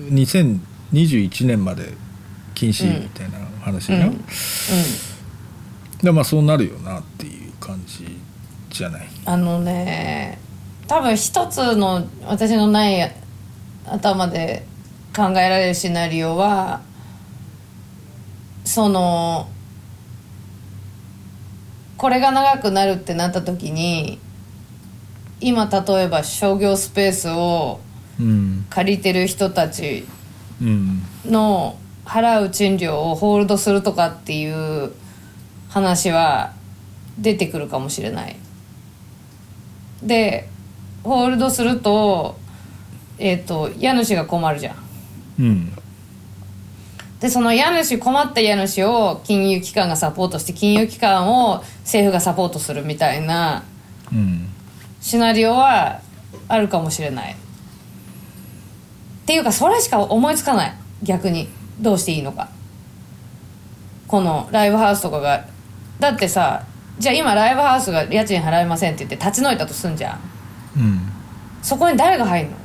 [0.00, 1.92] 2021年まで
[2.54, 4.02] 禁止みたいな話が、うん。
[4.04, 4.16] うん。
[6.02, 8.18] でまあそうなるよなっていう感じ
[8.70, 9.06] じゃない？
[9.24, 10.38] あのね
[10.88, 13.14] 多分一つの私のない
[13.86, 14.66] 頭で
[15.14, 16.80] 考えられるシナリオは
[18.72, 19.50] その
[21.98, 24.18] これが長くなるってなった時に
[25.42, 27.80] 今例えば商業スペースを
[28.18, 30.06] うん借りてる人たち
[30.62, 34.92] うんの払う賃料をホールドするとかっていう
[35.68, 36.54] 話は
[37.18, 38.36] 出てくるかもしれない。
[40.02, 40.48] で
[41.04, 42.38] ホールドすると,、
[43.18, 44.76] えー、と家主が困るじゃん。
[45.40, 45.72] うん
[47.22, 53.62] でその家主困った家主を金融機関がサポートして金融機関を政府がサポートするみたいな
[54.12, 54.48] うん。
[55.00, 56.00] シナリオは
[56.48, 57.32] あるかもしれない。
[57.32, 57.36] っ
[59.24, 60.74] ていうかそれしか思いつかない。
[61.02, 61.48] 逆に。
[61.80, 62.50] どうしていいのか。
[64.06, 65.46] このライブハウスとかが。
[65.98, 66.64] だってさ
[66.98, 70.20] じゃあ今ライブハウスが家賃払えませんって言って立ち退いたとすんじゃん。
[70.76, 71.00] うん。
[71.62, 72.56] そこに誰が入るの？
[72.56, 72.58] っ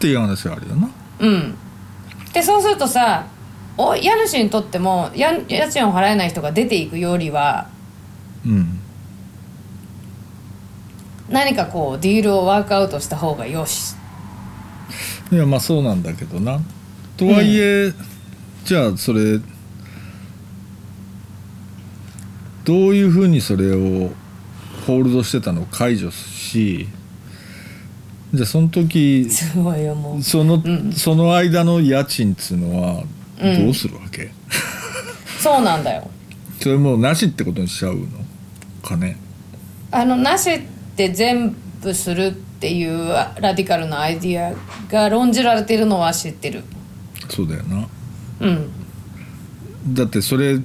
[0.00, 0.90] ていう話はあるよな。
[1.20, 1.56] うん。
[2.32, 3.26] でそうするとさ
[3.78, 7.68] お家主にとってもや家賃を払えない人が出ていくよりは
[8.44, 8.80] うん。
[11.28, 13.96] 何かこうディールをワークアウトした方がよし。
[15.32, 16.60] いやまあそうなんだけどな。
[17.16, 17.92] とはいえ、
[18.64, 19.40] じゃあそれ
[22.64, 24.10] どういうふうにそれを
[24.86, 26.86] ホールドしてたのを解除し
[28.34, 30.92] じゃあその時その、ん。
[30.92, 33.04] その間の家賃っつうのは
[33.40, 33.64] うん。
[33.64, 34.30] どうするわけ、
[35.38, 36.10] そうなんだよ。
[36.60, 38.06] それもうなしってことにしちゃうの？
[38.82, 39.18] かね
[39.90, 40.62] あのなしっ
[40.96, 43.08] て全部するっていう
[43.40, 44.54] ラディカルなアイディア
[44.90, 46.62] が論じられているのは知ってる。
[47.28, 47.88] そうだよな。
[48.40, 48.70] うん。
[49.94, 50.58] だってそれ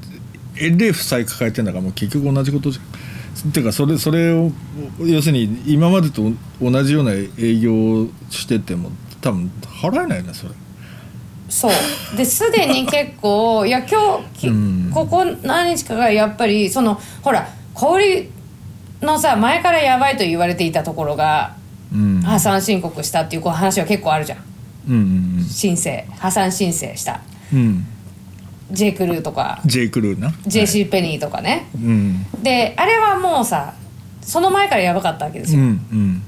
[0.56, 3.50] えれ負債抱えてんだからもう結局同じことじゃん。
[3.50, 4.52] っていうかそれそれを
[5.00, 6.32] 要するに今までと
[6.62, 10.54] 同じような営業をしてても多分払えないなそれ
[11.52, 11.72] そう。
[12.16, 14.92] ですでに 結構いや今日きうん。
[14.92, 18.30] ここ何日かがやっぱりそのほら小売
[19.02, 21.54] のさ前からやばいと言われていたところが
[21.94, 22.22] うん。
[22.22, 24.38] 破産申告したっていうこう話は結構あるじゃん。
[24.90, 26.06] うんうん申請。
[26.18, 27.20] 破産申請した。
[27.54, 27.60] うん。
[27.60, 27.88] うん
[28.72, 28.94] J.
[28.94, 29.60] クルーとか。
[29.66, 29.90] J.
[29.90, 30.30] クルーな。
[30.48, 32.26] JC ペニーとかね、うん。
[32.42, 33.74] であれはもうさ
[34.22, 36.24] その前からやばかったわけですうんよ、うん。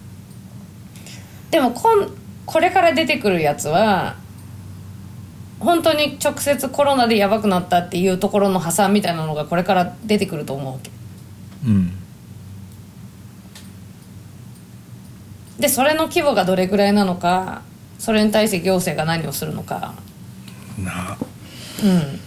[1.52, 2.10] でもこん
[2.46, 4.16] これから出てくるやつは
[5.64, 10.92] 本当に直接コロナでやばくなったっていうところの破産みたいなのがこれから出てくると思うわけ。
[11.66, 11.94] うん。
[15.60, 17.62] でそれの規模がどれぐらいなのか
[18.00, 19.94] それに対して行政が何をするのか。
[20.78, 21.18] なあ。
[21.84, 22.20] うん。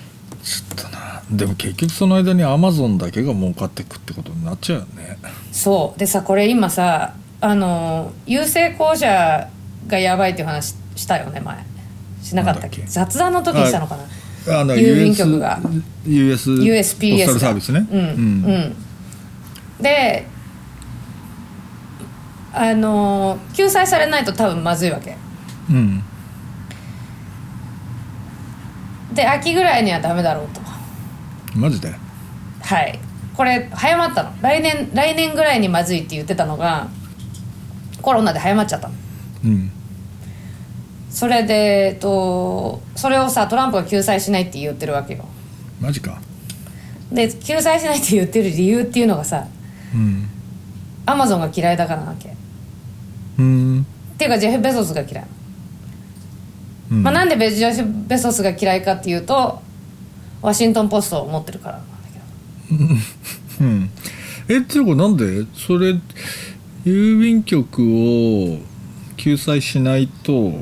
[0.42, 1.22] ちょっとな。
[1.30, 5.18] でも結局その間にアマゾンだけが儲かってくってことになっちゃうよね。
[5.52, 5.98] そう。
[5.98, 9.48] でさこれ今さあの郵政公社
[9.88, 11.64] がやばいっていう話したよね前
[12.26, 12.82] しなかったっけ？
[12.86, 14.60] 雑談の時にしたのかな？
[14.60, 15.60] あの郵便局が。
[16.04, 18.00] US, US USPS サービスねうん。
[18.00, 18.76] うん、
[19.80, 20.26] で
[22.52, 25.16] あの救済されないと多分まずいわけ。
[25.70, 26.02] うん。
[29.14, 30.60] で秋ぐらいにはダメだろうと。
[31.54, 31.94] マジで？
[32.60, 32.98] はい。
[33.36, 34.32] これ早まったの。
[34.42, 36.88] 来年来年ぐらいにまずいって言ってたのが
[38.02, 38.94] コロナで早まっちゃったの。
[39.44, 39.70] うん
[41.16, 45.24] それでえっとそれをさトランプが救済しないって言ってるわけよ。
[45.80, 46.20] マジか。
[47.10, 49.46] で救済しないって言ってる理由っていうのがさ
[49.94, 50.28] うん。
[51.06, 52.28] アマゾンが嫌いだからなわけ。
[52.28, 52.32] っ
[53.38, 53.86] うん、
[54.18, 55.26] ていうかジェフ・ベゾスが嫌い、
[56.90, 57.02] うん。
[57.02, 59.62] まあ、なんでベジェフ・ベゾスが嫌いかっていうと
[60.42, 62.94] ワシントン・ポストを持ってるからなんだ
[63.58, 63.64] けど。
[63.64, 63.90] うん、
[64.50, 65.46] えっていうかなんで？
[65.54, 65.94] それ
[66.84, 68.58] 郵便局を
[69.16, 70.52] 救済しないと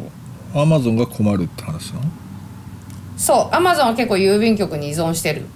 [0.54, 2.06] アマゾンが困るって話なの？
[3.16, 5.46] そうアマゾンは結構郵便局に依存してる。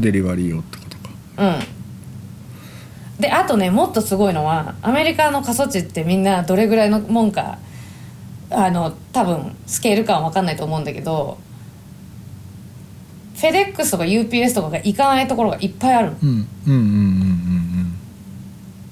[0.00, 1.10] デリバリーをってことか。
[1.38, 3.20] うん。
[3.20, 7.58] であとねもっとすごいのはアメリカの過疎地ってみんなどれぐらいのもんか
[8.50, 11.38] あの多分スケール感は分かんないと思うんだけど
[13.36, 16.16] フェデックスとか UPS とかが行かないところがいっぱいあるの。
[16.22, 16.78] うんうんうん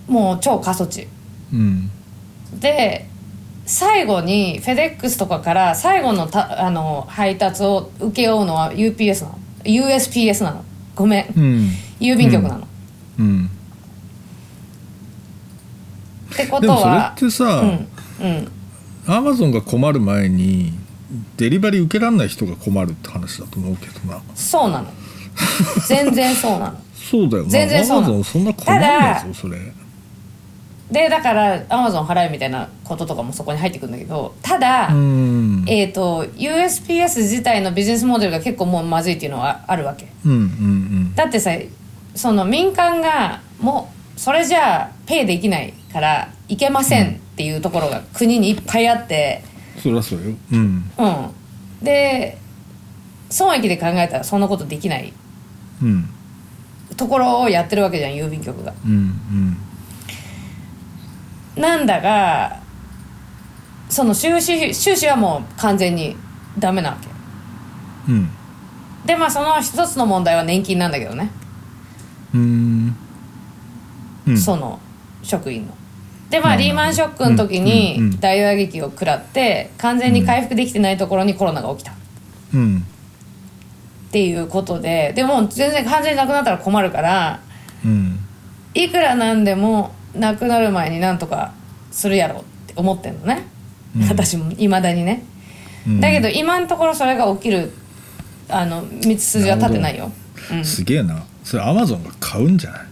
[0.08, 1.08] うんもう超過疎地。
[1.52, 1.90] うん
[2.52, 2.60] うん。
[2.60, 3.08] で
[3.66, 9.38] 最後にフェデックスとかから最後のたあの配達を請け負うのは UPS なの。
[9.64, 10.64] USPS なの。
[10.94, 11.32] ごめん。
[11.36, 11.70] うん。
[11.98, 12.68] 郵便局なの、
[13.18, 13.50] うん。
[16.32, 17.44] ってことでもそれはってさ、
[18.20, 18.48] うんうん。
[19.06, 20.72] アマゾンが困る前に
[21.36, 24.20] デリバリー受けられない人が困るって話だと思うけどな。
[24.34, 24.88] そうなの。
[25.86, 26.78] 全然そうなの。
[26.94, 27.50] そうだよな。
[27.50, 28.24] 全然そうなの。
[28.24, 29.58] そんな困んないたぞそれ
[30.90, 35.64] でだからアマゾン払えみたいなこととかもそこに入ってくるんだけどただ、うん。
[35.66, 40.08] えっ、と USPS 自体のビジネスモデルが結構もうまずいっていうのはあるわけ。
[40.24, 41.52] うんうんだってさ
[42.14, 49.42] その民間がもうそれじゃあペイできないからいけませんっていうところが国にいっぱいあって。
[49.48, 50.34] うんそりゃそうよ。
[50.52, 50.90] うん。
[50.98, 51.84] うん。
[51.84, 52.38] で
[53.28, 55.12] 損益で考えたらそんなことできない
[55.82, 56.08] うん。
[56.96, 58.72] ところをやってるわけじゃん郵便局が。
[58.84, 59.56] うんうん
[61.56, 62.60] なんだが
[63.88, 66.16] その収支収支はもう完全に
[66.58, 67.08] ダメなわけ。
[68.12, 68.30] うん。
[69.06, 71.30] でまあその一つの問題は年金なんだけどね、
[72.34, 72.96] うん。
[74.26, 74.38] うん。
[74.38, 74.80] その
[75.22, 75.74] 職員の。
[76.30, 76.58] でまあうん。
[76.58, 78.20] リーマンショックの時にん。
[78.20, 81.92] 大打撃を食らって完全に回復できてないところにコロナが起きた。
[81.92, 81.94] っ
[82.54, 82.84] うん。
[84.10, 87.40] ていうことででも全然完全になくなったら困るから
[87.84, 88.18] うん。
[88.72, 91.52] いくらなんでもなくなる前になんとか
[91.90, 93.46] するやろって思ってんのね、
[93.96, 94.08] うん。
[94.08, 95.24] 私もいまだにね。
[95.86, 96.00] うん。
[96.00, 97.72] だけど今のところそれが起きる
[98.48, 100.12] あの道筋は立ってないよ、
[100.52, 101.24] うん、すげえな。
[101.42, 102.86] それアマゾンが買うんじゃない？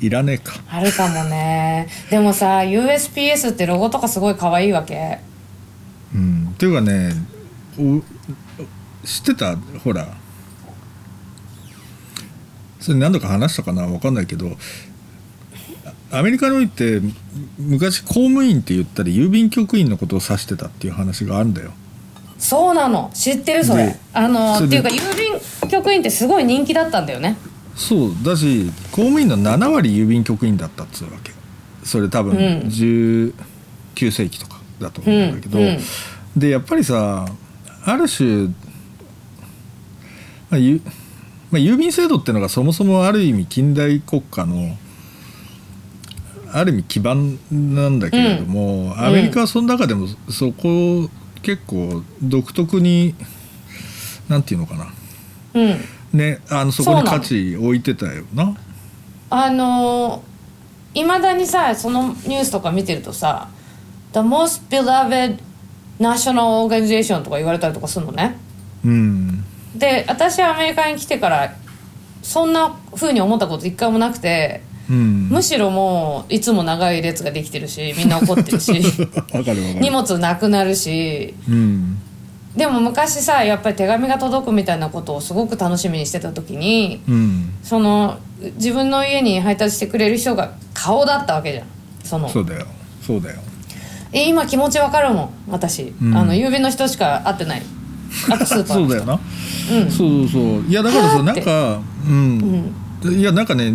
[0.06, 0.54] いらねえか。
[0.68, 1.88] あるかもね。
[2.10, 5.20] でもさ USPS ってロゴとかすごい可愛いわけ。
[6.14, 6.48] うん。
[6.52, 7.12] っていうかね
[7.78, 8.02] お
[9.06, 9.56] 知ってた？
[9.82, 10.06] ほら。
[12.80, 13.86] それ何度か話したかな？
[13.86, 14.56] 分かんないけど
[16.14, 17.00] アメリカにおいて
[17.58, 21.72] 昔公務員って言ったり郵便局員のことを指してたっていう話があるんだよ。
[22.38, 23.10] そうなの。
[23.14, 23.86] 知ってるそれ。
[23.86, 27.36] であのっていうか郵便局員ってすごい人気だったんだよね。
[27.74, 31.32] そうだし公務員の7割郵便局員だったっつうわけ。
[31.82, 32.40] それ多分うん。
[32.68, 33.32] 19
[34.10, 35.78] 世紀とかだと思うんだけど、うんうん。
[36.36, 37.26] でやっぱりさ
[37.84, 38.52] ある種、ま
[40.52, 40.80] あゆ
[41.50, 44.76] まあ、郵便制度っていうのがそもそもある意味近代国家の
[46.56, 51.10] ある意味基盤なんだけれども、アメリカはその中でもそこを
[51.42, 53.16] 結構独特に
[54.28, 54.86] なんていうのかな。
[55.54, 55.80] うん。
[56.12, 58.56] ねあのそこに価値置いてたよな。
[59.30, 60.22] あの
[60.94, 63.48] いまだにさそのニュースとか見てるとさ
[64.14, 65.38] 「The most beloved
[65.98, 68.38] national organization」とか言われたりとかするのね。
[68.84, 69.44] うん。
[69.74, 71.52] で私はアメリカに来てから
[72.22, 75.28] そんな風に思ったこと一回もなくてうん。
[75.30, 78.72] むしろもういつも長い列ができてるしみんな怒ってるし
[79.80, 81.34] 荷物なくなるし。
[81.48, 81.98] うん。
[82.56, 87.50] でも昔さやっぱり手紙が届くみたいなことをすごく楽しみにしてた時にうん。
[87.62, 88.18] その
[88.56, 91.64] 自分の家に配達してくれる人が顔だったわけじゃん。
[92.02, 92.28] その。
[92.28, 92.66] そうだよ。
[93.04, 93.40] そうだよ。
[94.12, 95.30] え今気持ちわかるもん。
[95.48, 96.16] 私、うん。
[96.16, 97.62] あの郵便の人しか会ってない。
[98.30, 99.18] あとスーパー そうだよな、
[99.72, 99.90] うん。
[99.90, 100.42] そうそうそう。
[100.68, 102.74] いやだからさなんかうん、
[103.10, 103.74] いやなんかね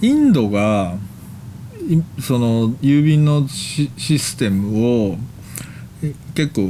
[0.00, 0.94] インドが
[1.88, 5.16] いその郵便のシシステムを
[6.02, 6.68] え結構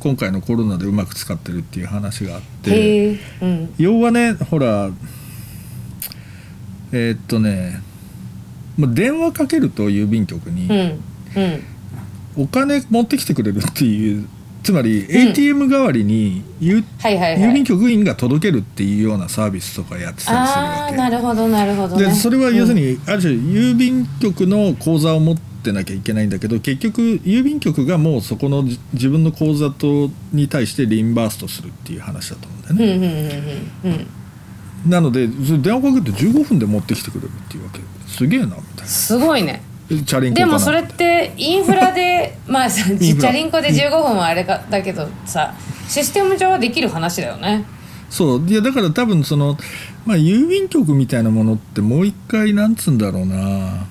[0.00, 3.74] 今回のコロナでうまく使ってるっていう話があってうん。
[3.78, 4.90] 要はねほら
[6.92, 7.80] えーっとね
[8.76, 11.64] まあ電話かけると郵便局に、うんうん。
[12.36, 14.28] お金持ってきてくれるっていう
[14.62, 16.84] つまり ATM 代わりに郵,、
[17.52, 20.96] 便局員が届けるっていうようなサービスとかやってたりするわけ。
[20.96, 22.06] なるほどなるほどね。
[22.06, 33.06] でそれは要するに、にある種郵便局の口座を持ってなきゃいけないんだけど結局郵便局がもうそこのじ自分の口座とに対してリンバーストするっていう話だと思うんだようんね、
[33.84, 34.90] うんうんうんうん。
[34.90, 37.80] なので電話かけて15分で持ってきてくれるっていうわけ。
[38.06, 39.52] すげえなみたいすごいね。
[39.52, 45.54] なチャリンコでもそれってインフラで まあさチャリンコで15分はあれかだけどさ
[45.88, 47.64] システム上はできる話だよね。
[48.10, 48.46] そう。
[48.46, 49.56] いやだから多分その、
[50.04, 53.86] まあ、郵便局みたいなものってもう一回なんつうんだろうな。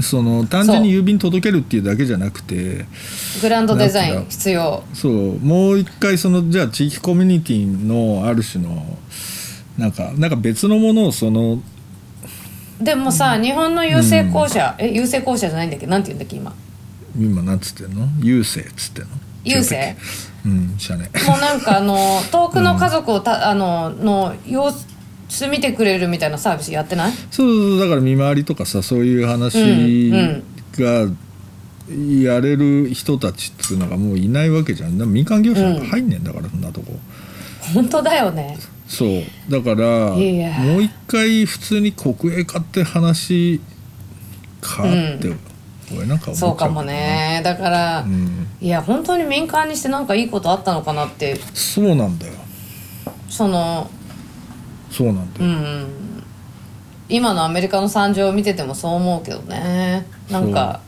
[0.00, 2.86] その単純に郵便届けるっていうだけじゃなくて。
[3.40, 4.82] グランドデザイン必要。
[4.92, 5.38] そう。
[5.38, 8.98] もう一回そのじゃあ地域コミュニティのある種の
[9.78, 11.62] なんかなんか別のものをその
[12.84, 15.86] でもさ日本の郵政公社、え郵政公社じゃないんだっけ？
[15.86, 16.54] なんて言うんだっけ今？
[17.18, 18.06] 今なんつってんの？
[18.20, 19.10] 郵政っつってんの？
[19.44, 19.96] 郵政？
[20.44, 24.72] うん知らねもうなんかあの 遠くの家族をた、あのの様
[25.28, 27.12] 子見てくれるみたいなサービスやってない？
[27.30, 29.58] そうだから見回りとかさそういう話
[30.10, 30.42] うん
[30.72, 31.08] が
[32.24, 34.98] やれる人たちっつうのがもういないわけじゃん。
[35.12, 36.98] 民間業者なんか入んねえんだから、そんなとこ。
[37.74, 39.24] 本当だよねそう。
[39.48, 43.60] だからもう一回普通に国営化って話
[44.60, 44.86] かっ
[45.18, 45.34] て、
[45.96, 47.40] 俺なんか思っちゃうそうかもね。
[47.44, 48.46] だから、うん。
[48.60, 51.38] いや本当に民間にしてなんかいいことあったのかなって。
[51.54, 52.34] そうなんだよ。
[53.28, 53.90] その
[54.90, 55.86] そうなんだよ、うん。
[57.08, 60.06] 今のアメリカの惨状を見ててもそう思うけどね。
[60.30, 60.80] なんか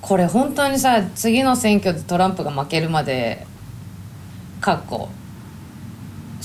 [0.00, 3.46] これ本当にさ次の選挙でトランプが負けるまで
[4.60, 5.08] かっこ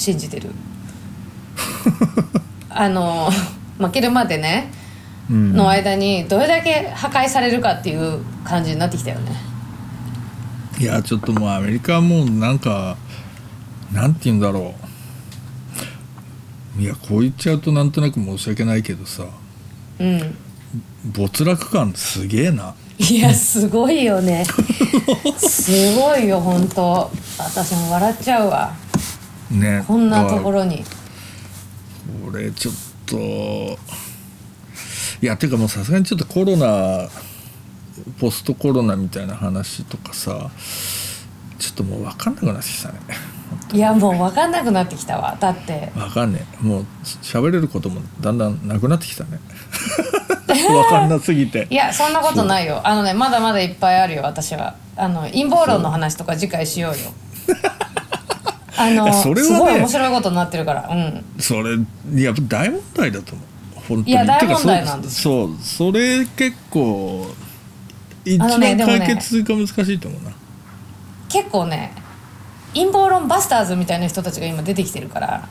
[0.01, 0.49] 信じてる。
[2.71, 3.29] あの
[3.77, 4.71] 負けるまでね
[5.29, 5.53] うん。
[5.53, 9.31] の間にどれだけ破壊されるかっていう感じになってきたよね。
[10.79, 12.97] いやちょっともうアメリカはもうなんか
[13.93, 14.73] なんて言うんだろ
[16.79, 16.81] う。
[16.81, 19.25] いやこう言っちゃうとなんとなく申し訳ないけどさ。
[19.99, 20.35] うん。
[21.13, 22.73] 没落感すげえな。
[22.97, 24.45] いやすごいよね。
[25.37, 27.11] すごいよ本当。
[27.37, 28.80] 私も笑っちゃうわ
[29.51, 29.83] ね。
[29.87, 30.83] こんなところろに。
[32.25, 32.73] これちょっ
[33.05, 33.17] と
[35.21, 37.07] いやていうかもうさすがにちょっとコロナ
[38.19, 40.49] ポストコロナみたいな話とかさ
[41.59, 42.99] ちょっともう分かんなくなってきたね。
[43.73, 45.37] いやもう分かんなくなってきたわ。
[45.39, 45.91] だって。
[45.93, 46.63] 分かんねえ。
[46.63, 49.39] もう喋れることもだんだんなくなってきたね。
[50.47, 51.67] 分かんなすぎて。
[51.69, 52.81] いやそんなことないよ。
[52.83, 54.75] あのねまだまだいっぱいあるよ私は。
[54.95, 56.97] あの陰謀論の話とか次回しようよ
[58.83, 60.89] あのそれはねすごい面白いことになってるから。
[60.89, 61.23] うん。
[61.39, 63.45] それいや大問題だと思う。
[63.87, 64.11] 本当に。
[64.11, 67.27] いや大問題なんですそうそれ結構
[68.25, 70.31] 一番解決が難しいと思うな、
[71.27, 71.91] 結構ね
[72.73, 75.49] 陰謀論バスターズみたいな人たちが今出てきてるから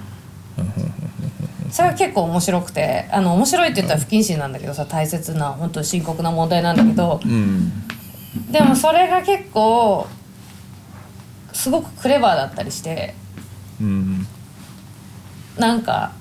[1.70, 7.72] それは結構面白くてあの面白いって言ったら不謹慎なんだけどさ大切な本当に深刻な問題なんだけどうん。
[8.50, 10.06] でもそれが結構
[11.52, 13.14] すごくクレバーだったりして
[13.80, 14.26] うん。
[15.58, 16.12] なんか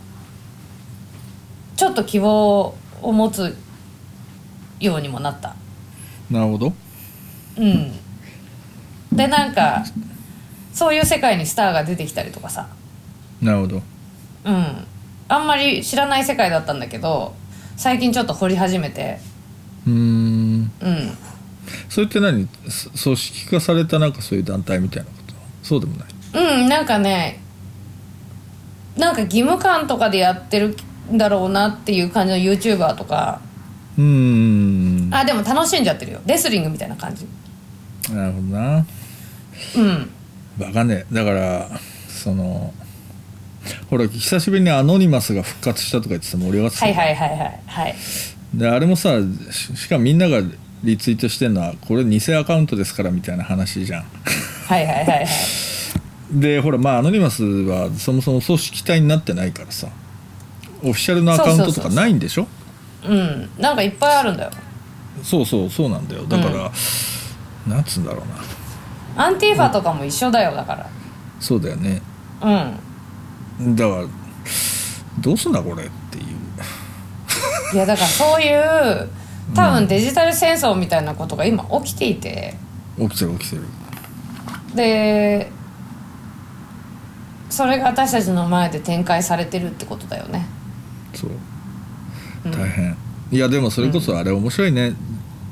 [1.75, 3.55] ちょっと希望を持つ
[4.79, 5.55] ようにもなった。
[6.29, 6.73] なるほど。
[7.57, 7.91] うん。
[9.11, 9.83] でなんか
[10.73, 12.67] そういう世界にスターが出てきたりとかさ。
[13.41, 13.81] なるほど。
[14.45, 14.87] うん。
[15.27, 17.35] あんまり知らない世界だったんだけど
[17.77, 19.19] 最近ちょっと掘り始めて。
[19.87, 20.71] うーん。
[20.81, 21.17] うん。
[21.87, 22.47] それって何？
[22.67, 25.33] そ組織化されたなんかそういう団体みたいなこと？
[25.63, 26.07] そうでもない。
[26.33, 27.41] うんなんかね
[28.99, 30.75] なんか義務感とかでやってる
[31.11, 33.39] んだろうなっていう感じの YouTuber とか。
[33.97, 35.09] うーん。
[35.09, 36.19] なあでも楽しんじゃってるよ。
[36.25, 37.23] レスリングみたいな感じ。
[37.23, 37.29] る
[38.09, 38.85] ほどな。
[39.77, 40.11] うん。
[40.59, 41.05] わかんね。
[41.11, 41.69] えだから
[42.07, 42.73] その
[43.89, 46.67] ほら久しぶりにアノニマスが復活したとか言ってた盛り上が。
[46.69, 47.95] ってたはいはいはいはいはい。
[48.53, 49.19] であれもさ
[49.51, 50.41] ししかもみんなが
[50.83, 54.03] リツイートしてるのはこれ偽アカウントですからみたいな話じゃん。
[54.67, 55.27] はいはいはいはい
[56.31, 59.87] でほらまあアノニマスはそもそも組織体になってないからさ
[60.83, 62.47] オフィシャルのアカウントとかないんでしょ？
[63.05, 63.49] うん。
[63.57, 64.51] なんかいっぱいあるんだよ。
[65.23, 66.23] そうそうそうなんだよ。
[66.23, 66.71] だから、
[67.67, 69.25] なんつうんだろうな。
[69.25, 70.89] アンティーファとかも一緒だよだから。
[71.39, 72.01] そうだよね。
[72.41, 73.75] うん。
[73.75, 74.03] だから
[75.19, 76.25] どうすんだこれっていう。
[77.73, 79.09] いやだからそういう
[79.53, 82.55] 多分デジタル戦争みたいなことが今起きていて。
[82.97, 83.63] 起きてる起きてる。
[84.75, 85.51] で
[87.49, 90.45] それが私たちの前で展開されてるってことだよね。
[91.13, 91.31] そう。
[92.45, 92.51] うん。
[92.51, 92.95] 大変、
[93.31, 94.93] いやでもそれこそあれ面白いね、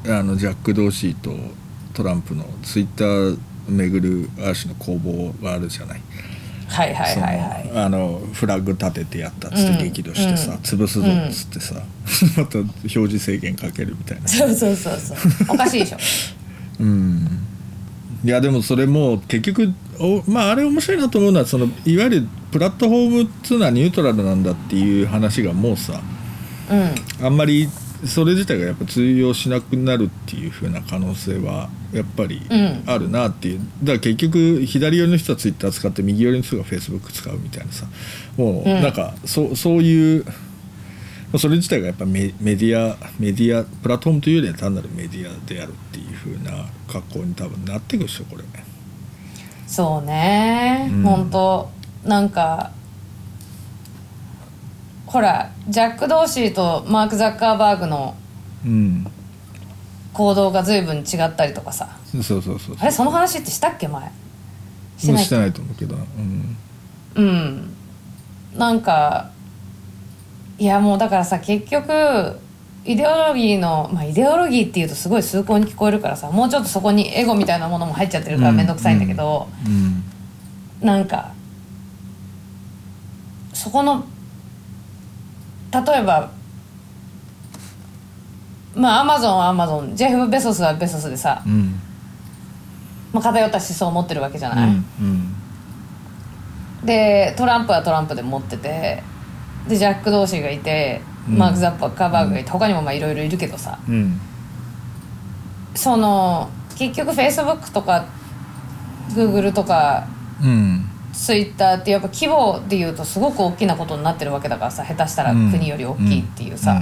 [0.06, 1.32] あのジャック・ドーシーと
[1.94, 6.02] トランプのツイッター巡るある種の攻防があるじゃない。
[6.68, 7.72] はいはいはいはい。
[7.76, 10.58] あのフラッグ立ててやったっつって激怒してさ、うん。
[10.58, 11.76] 潰すぞっつってさ、
[12.38, 14.28] また表示制限かけるみたいな。
[14.28, 15.18] そうそうそうそう。
[15.50, 15.98] おかしいでしょ。
[16.80, 17.48] うん
[18.26, 26.02] いやでもそれも結局おまああれ面白いなと思うのはそのいわゆるプラットフォームっつうのはニュートラルなんだっていう話がもうさ
[26.72, 26.76] う
[27.22, 27.26] ん。
[27.26, 27.68] あんまり
[28.06, 32.84] それ自体がやっぱ通用しなくなるっていう風な可能性はやっぱりうん。
[32.86, 33.60] あるなっていう。
[33.84, 37.86] だから結局左寄りの人はツイッター使って右寄りの人がフェイスブック使うみたいなさ
[38.38, 38.82] もううん。
[38.82, 40.26] なんかそそういう
[41.38, 48.44] それ自体がやっぱメメディアメディアプラットフォームというよりは単なるメディアであるっていう風な格好に多分なっていくでしょこれ。
[49.68, 51.04] そうね、うん。
[51.04, 51.70] ほんと
[52.06, 52.72] なんか
[55.06, 58.16] ほらジャック・ドーシーとマーク・ザッカーバーグの
[58.66, 59.08] うん。
[60.14, 61.96] 行動が随分違ったりとかさ。
[62.12, 62.78] そうそうそうそう。
[62.80, 64.12] あれその話ってしたっけ前？
[64.98, 65.96] してないと思うけど。
[65.96, 66.58] うん。
[67.16, 67.70] うん。
[68.56, 69.30] なんか
[70.58, 72.40] いやもうだからさ結局
[72.86, 80.04] イデオロギーのまあイデオロギーっていうとすごい崇高に聞こえるからさもうちょっとそこにエゴみたいなものも入っちゃってるから面倒くさいんだけど、うん
[80.80, 81.34] なんか
[83.52, 84.06] そこの
[85.74, 86.30] 例えば
[88.76, 91.80] まあアマゾンはアマゾンジェフ・ベソスはベソスでさ、うん。
[93.12, 96.86] まあ、偏った思想を持ってるわけじゃない、うんうん。
[96.86, 99.02] でトランプはトランプで持ってて
[99.68, 101.38] でジャック・ドーシーがいて、うん。
[101.38, 103.80] マーク・ザッパーカーバーグがいて他にもまあいろいろいるけどさ。
[103.88, 104.20] うん。
[105.76, 108.06] その結局フェイスブックとか
[109.14, 110.08] グーグルとか
[110.44, 110.90] うん。
[111.14, 116.80] ツイッターってやっぱ規模でいうとすごく大きなことになってるわけだからさ下手したら国より大きいっていうさ、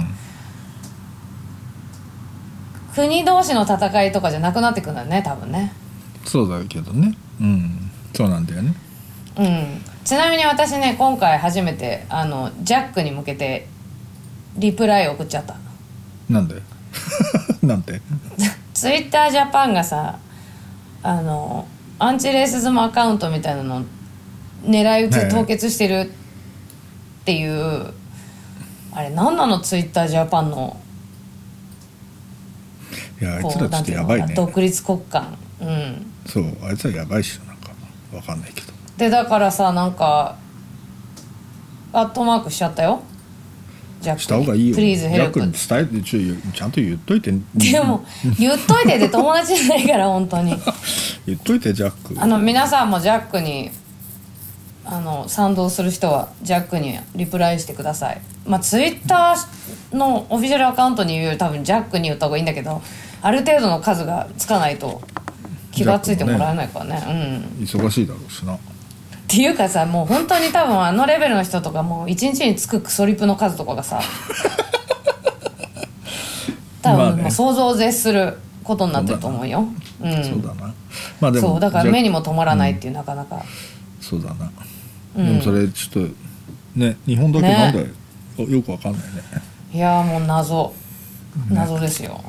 [2.94, 5.72] 国同士の戦いとかじゃなくなってくんだよね多分ね。
[6.24, 7.16] そうだけどね。
[7.40, 7.90] うん。
[8.14, 8.74] そうなんだよね。
[9.38, 13.66] うんちなみに私ね今回初めてあのジャックに向けて
[14.56, 15.56] リプライ送っちゃった。
[16.30, 16.62] なんで？
[17.62, 18.00] なんて？
[18.72, 20.20] ツイッタージャパンがさ
[21.02, 21.66] あの
[21.98, 23.84] アンチレーシズムアカウントみたいなの
[24.62, 26.08] 狙い撃ちで凍結してる
[27.22, 27.92] っていう、
[28.92, 29.58] あれ何なの？
[29.58, 30.80] ツイッタージャパンの。
[33.20, 34.34] いやあいこつらちょっとやばいね。
[34.36, 35.26] 独立国家。
[35.60, 36.06] うん。
[36.26, 37.72] そうあいつらやばいっしょなんか。
[38.14, 38.65] わかんないけど
[38.96, 40.36] でだからさなんか
[41.92, 43.02] アットマークしちゃったよ。
[44.00, 44.74] ジャックにした方がいいよ。
[44.74, 45.40] プリーズヘルプ。
[45.40, 47.32] 逆に伝えてちょちゃんと言っといて。
[47.54, 48.04] でも
[48.38, 50.54] 言っといてで友達じゃないから本当に。
[51.26, 52.14] 言っといてジャック。
[52.20, 53.70] あの皆さんもジャックに
[54.84, 58.20] あの賛同する人はジャックにリプライしてください。
[58.46, 62.82] まあツイッターのオフィシャルアカウントに言うより多分ジャックに言った方がいいんだけど
[63.22, 65.00] ある程度の数がつかないと
[65.72, 67.02] 気がついてもらえないからね。
[67.58, 67.64] うん。
[67.64, 68.56] 忙しいだろうしな
[69.26, 74.00] っていうかさもう本当に多分あのレベルの人とかもう一日につくクソリプの数とかがさ
[76.82, 77.12] 多まあね。
[77.14, 79.66] 分もう想像を絶することになってると思うよ。
[80.00, 80.12] うん。
[80.24, 80.72] そうだな。
[81.20, 83.42] まあでもそうだから目にも止まらないっていうなかなか。
[84.00, 84.50] そうだな、
[85.16, 85.26] うん。
[85.26, 86.14] でもそれちょっと
[86.76, 87.86] ね日本だけねなんだよ、
[88.48, 89.06] よくわかんないね。
[89.72, 90.72] いやーもう謎。
[91.50, 92.22] 謎ですよ。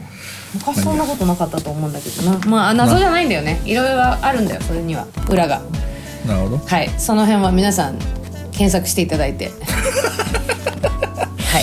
[0.54, 2.40] 昔そんなことなかったと思うんだけどな。
[2.48, 3.62] まあ謎じゃないんだよね。
[3.66, 5.06] いろいろあるんだよそれには。
[5.30, 5.62] 裏が
[6.28, 6.58] なるほど。
[6.58, 6.90] はい。
[6.98, 7.98] その辺は皆さん
[8.52, 9.52] 検索していただいて。
[11.40, 11.62] は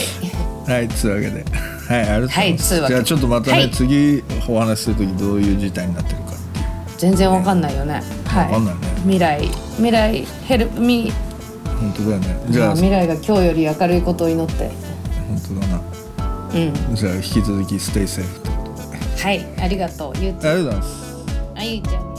[0.68, 0.70] い。
[0.70, 1.44] はいつうわけで。
[1.86, 3.70] はいありがとうございます、はいじゃあちょっとまたね、はい。
[3.70, 6.64] 次お話しする時どういう事態になってるかっていう。
[6.96, 8.02] 全然わかんないよね。
[8.26, 8.44] はい。
[8.46, 8.80] わかんないね。
[9.02, 11.12] 未来未来ヘルプミ
[11.80, 12.40] 本当だよね。
[12.48, 14.70] じゃあ未来が今日より明るいことを祈って。
[15.28, 15.80] 本当だな。
[16.54, 16.96] うん。
[16.96, 19.22] じゃあ引き続きステイセーフということで。
[19.22, 20.12] はいありがとう。
[20.22, 21.14] ゆうありがとうございます。
[21.56, 22.13] あゆうちゃん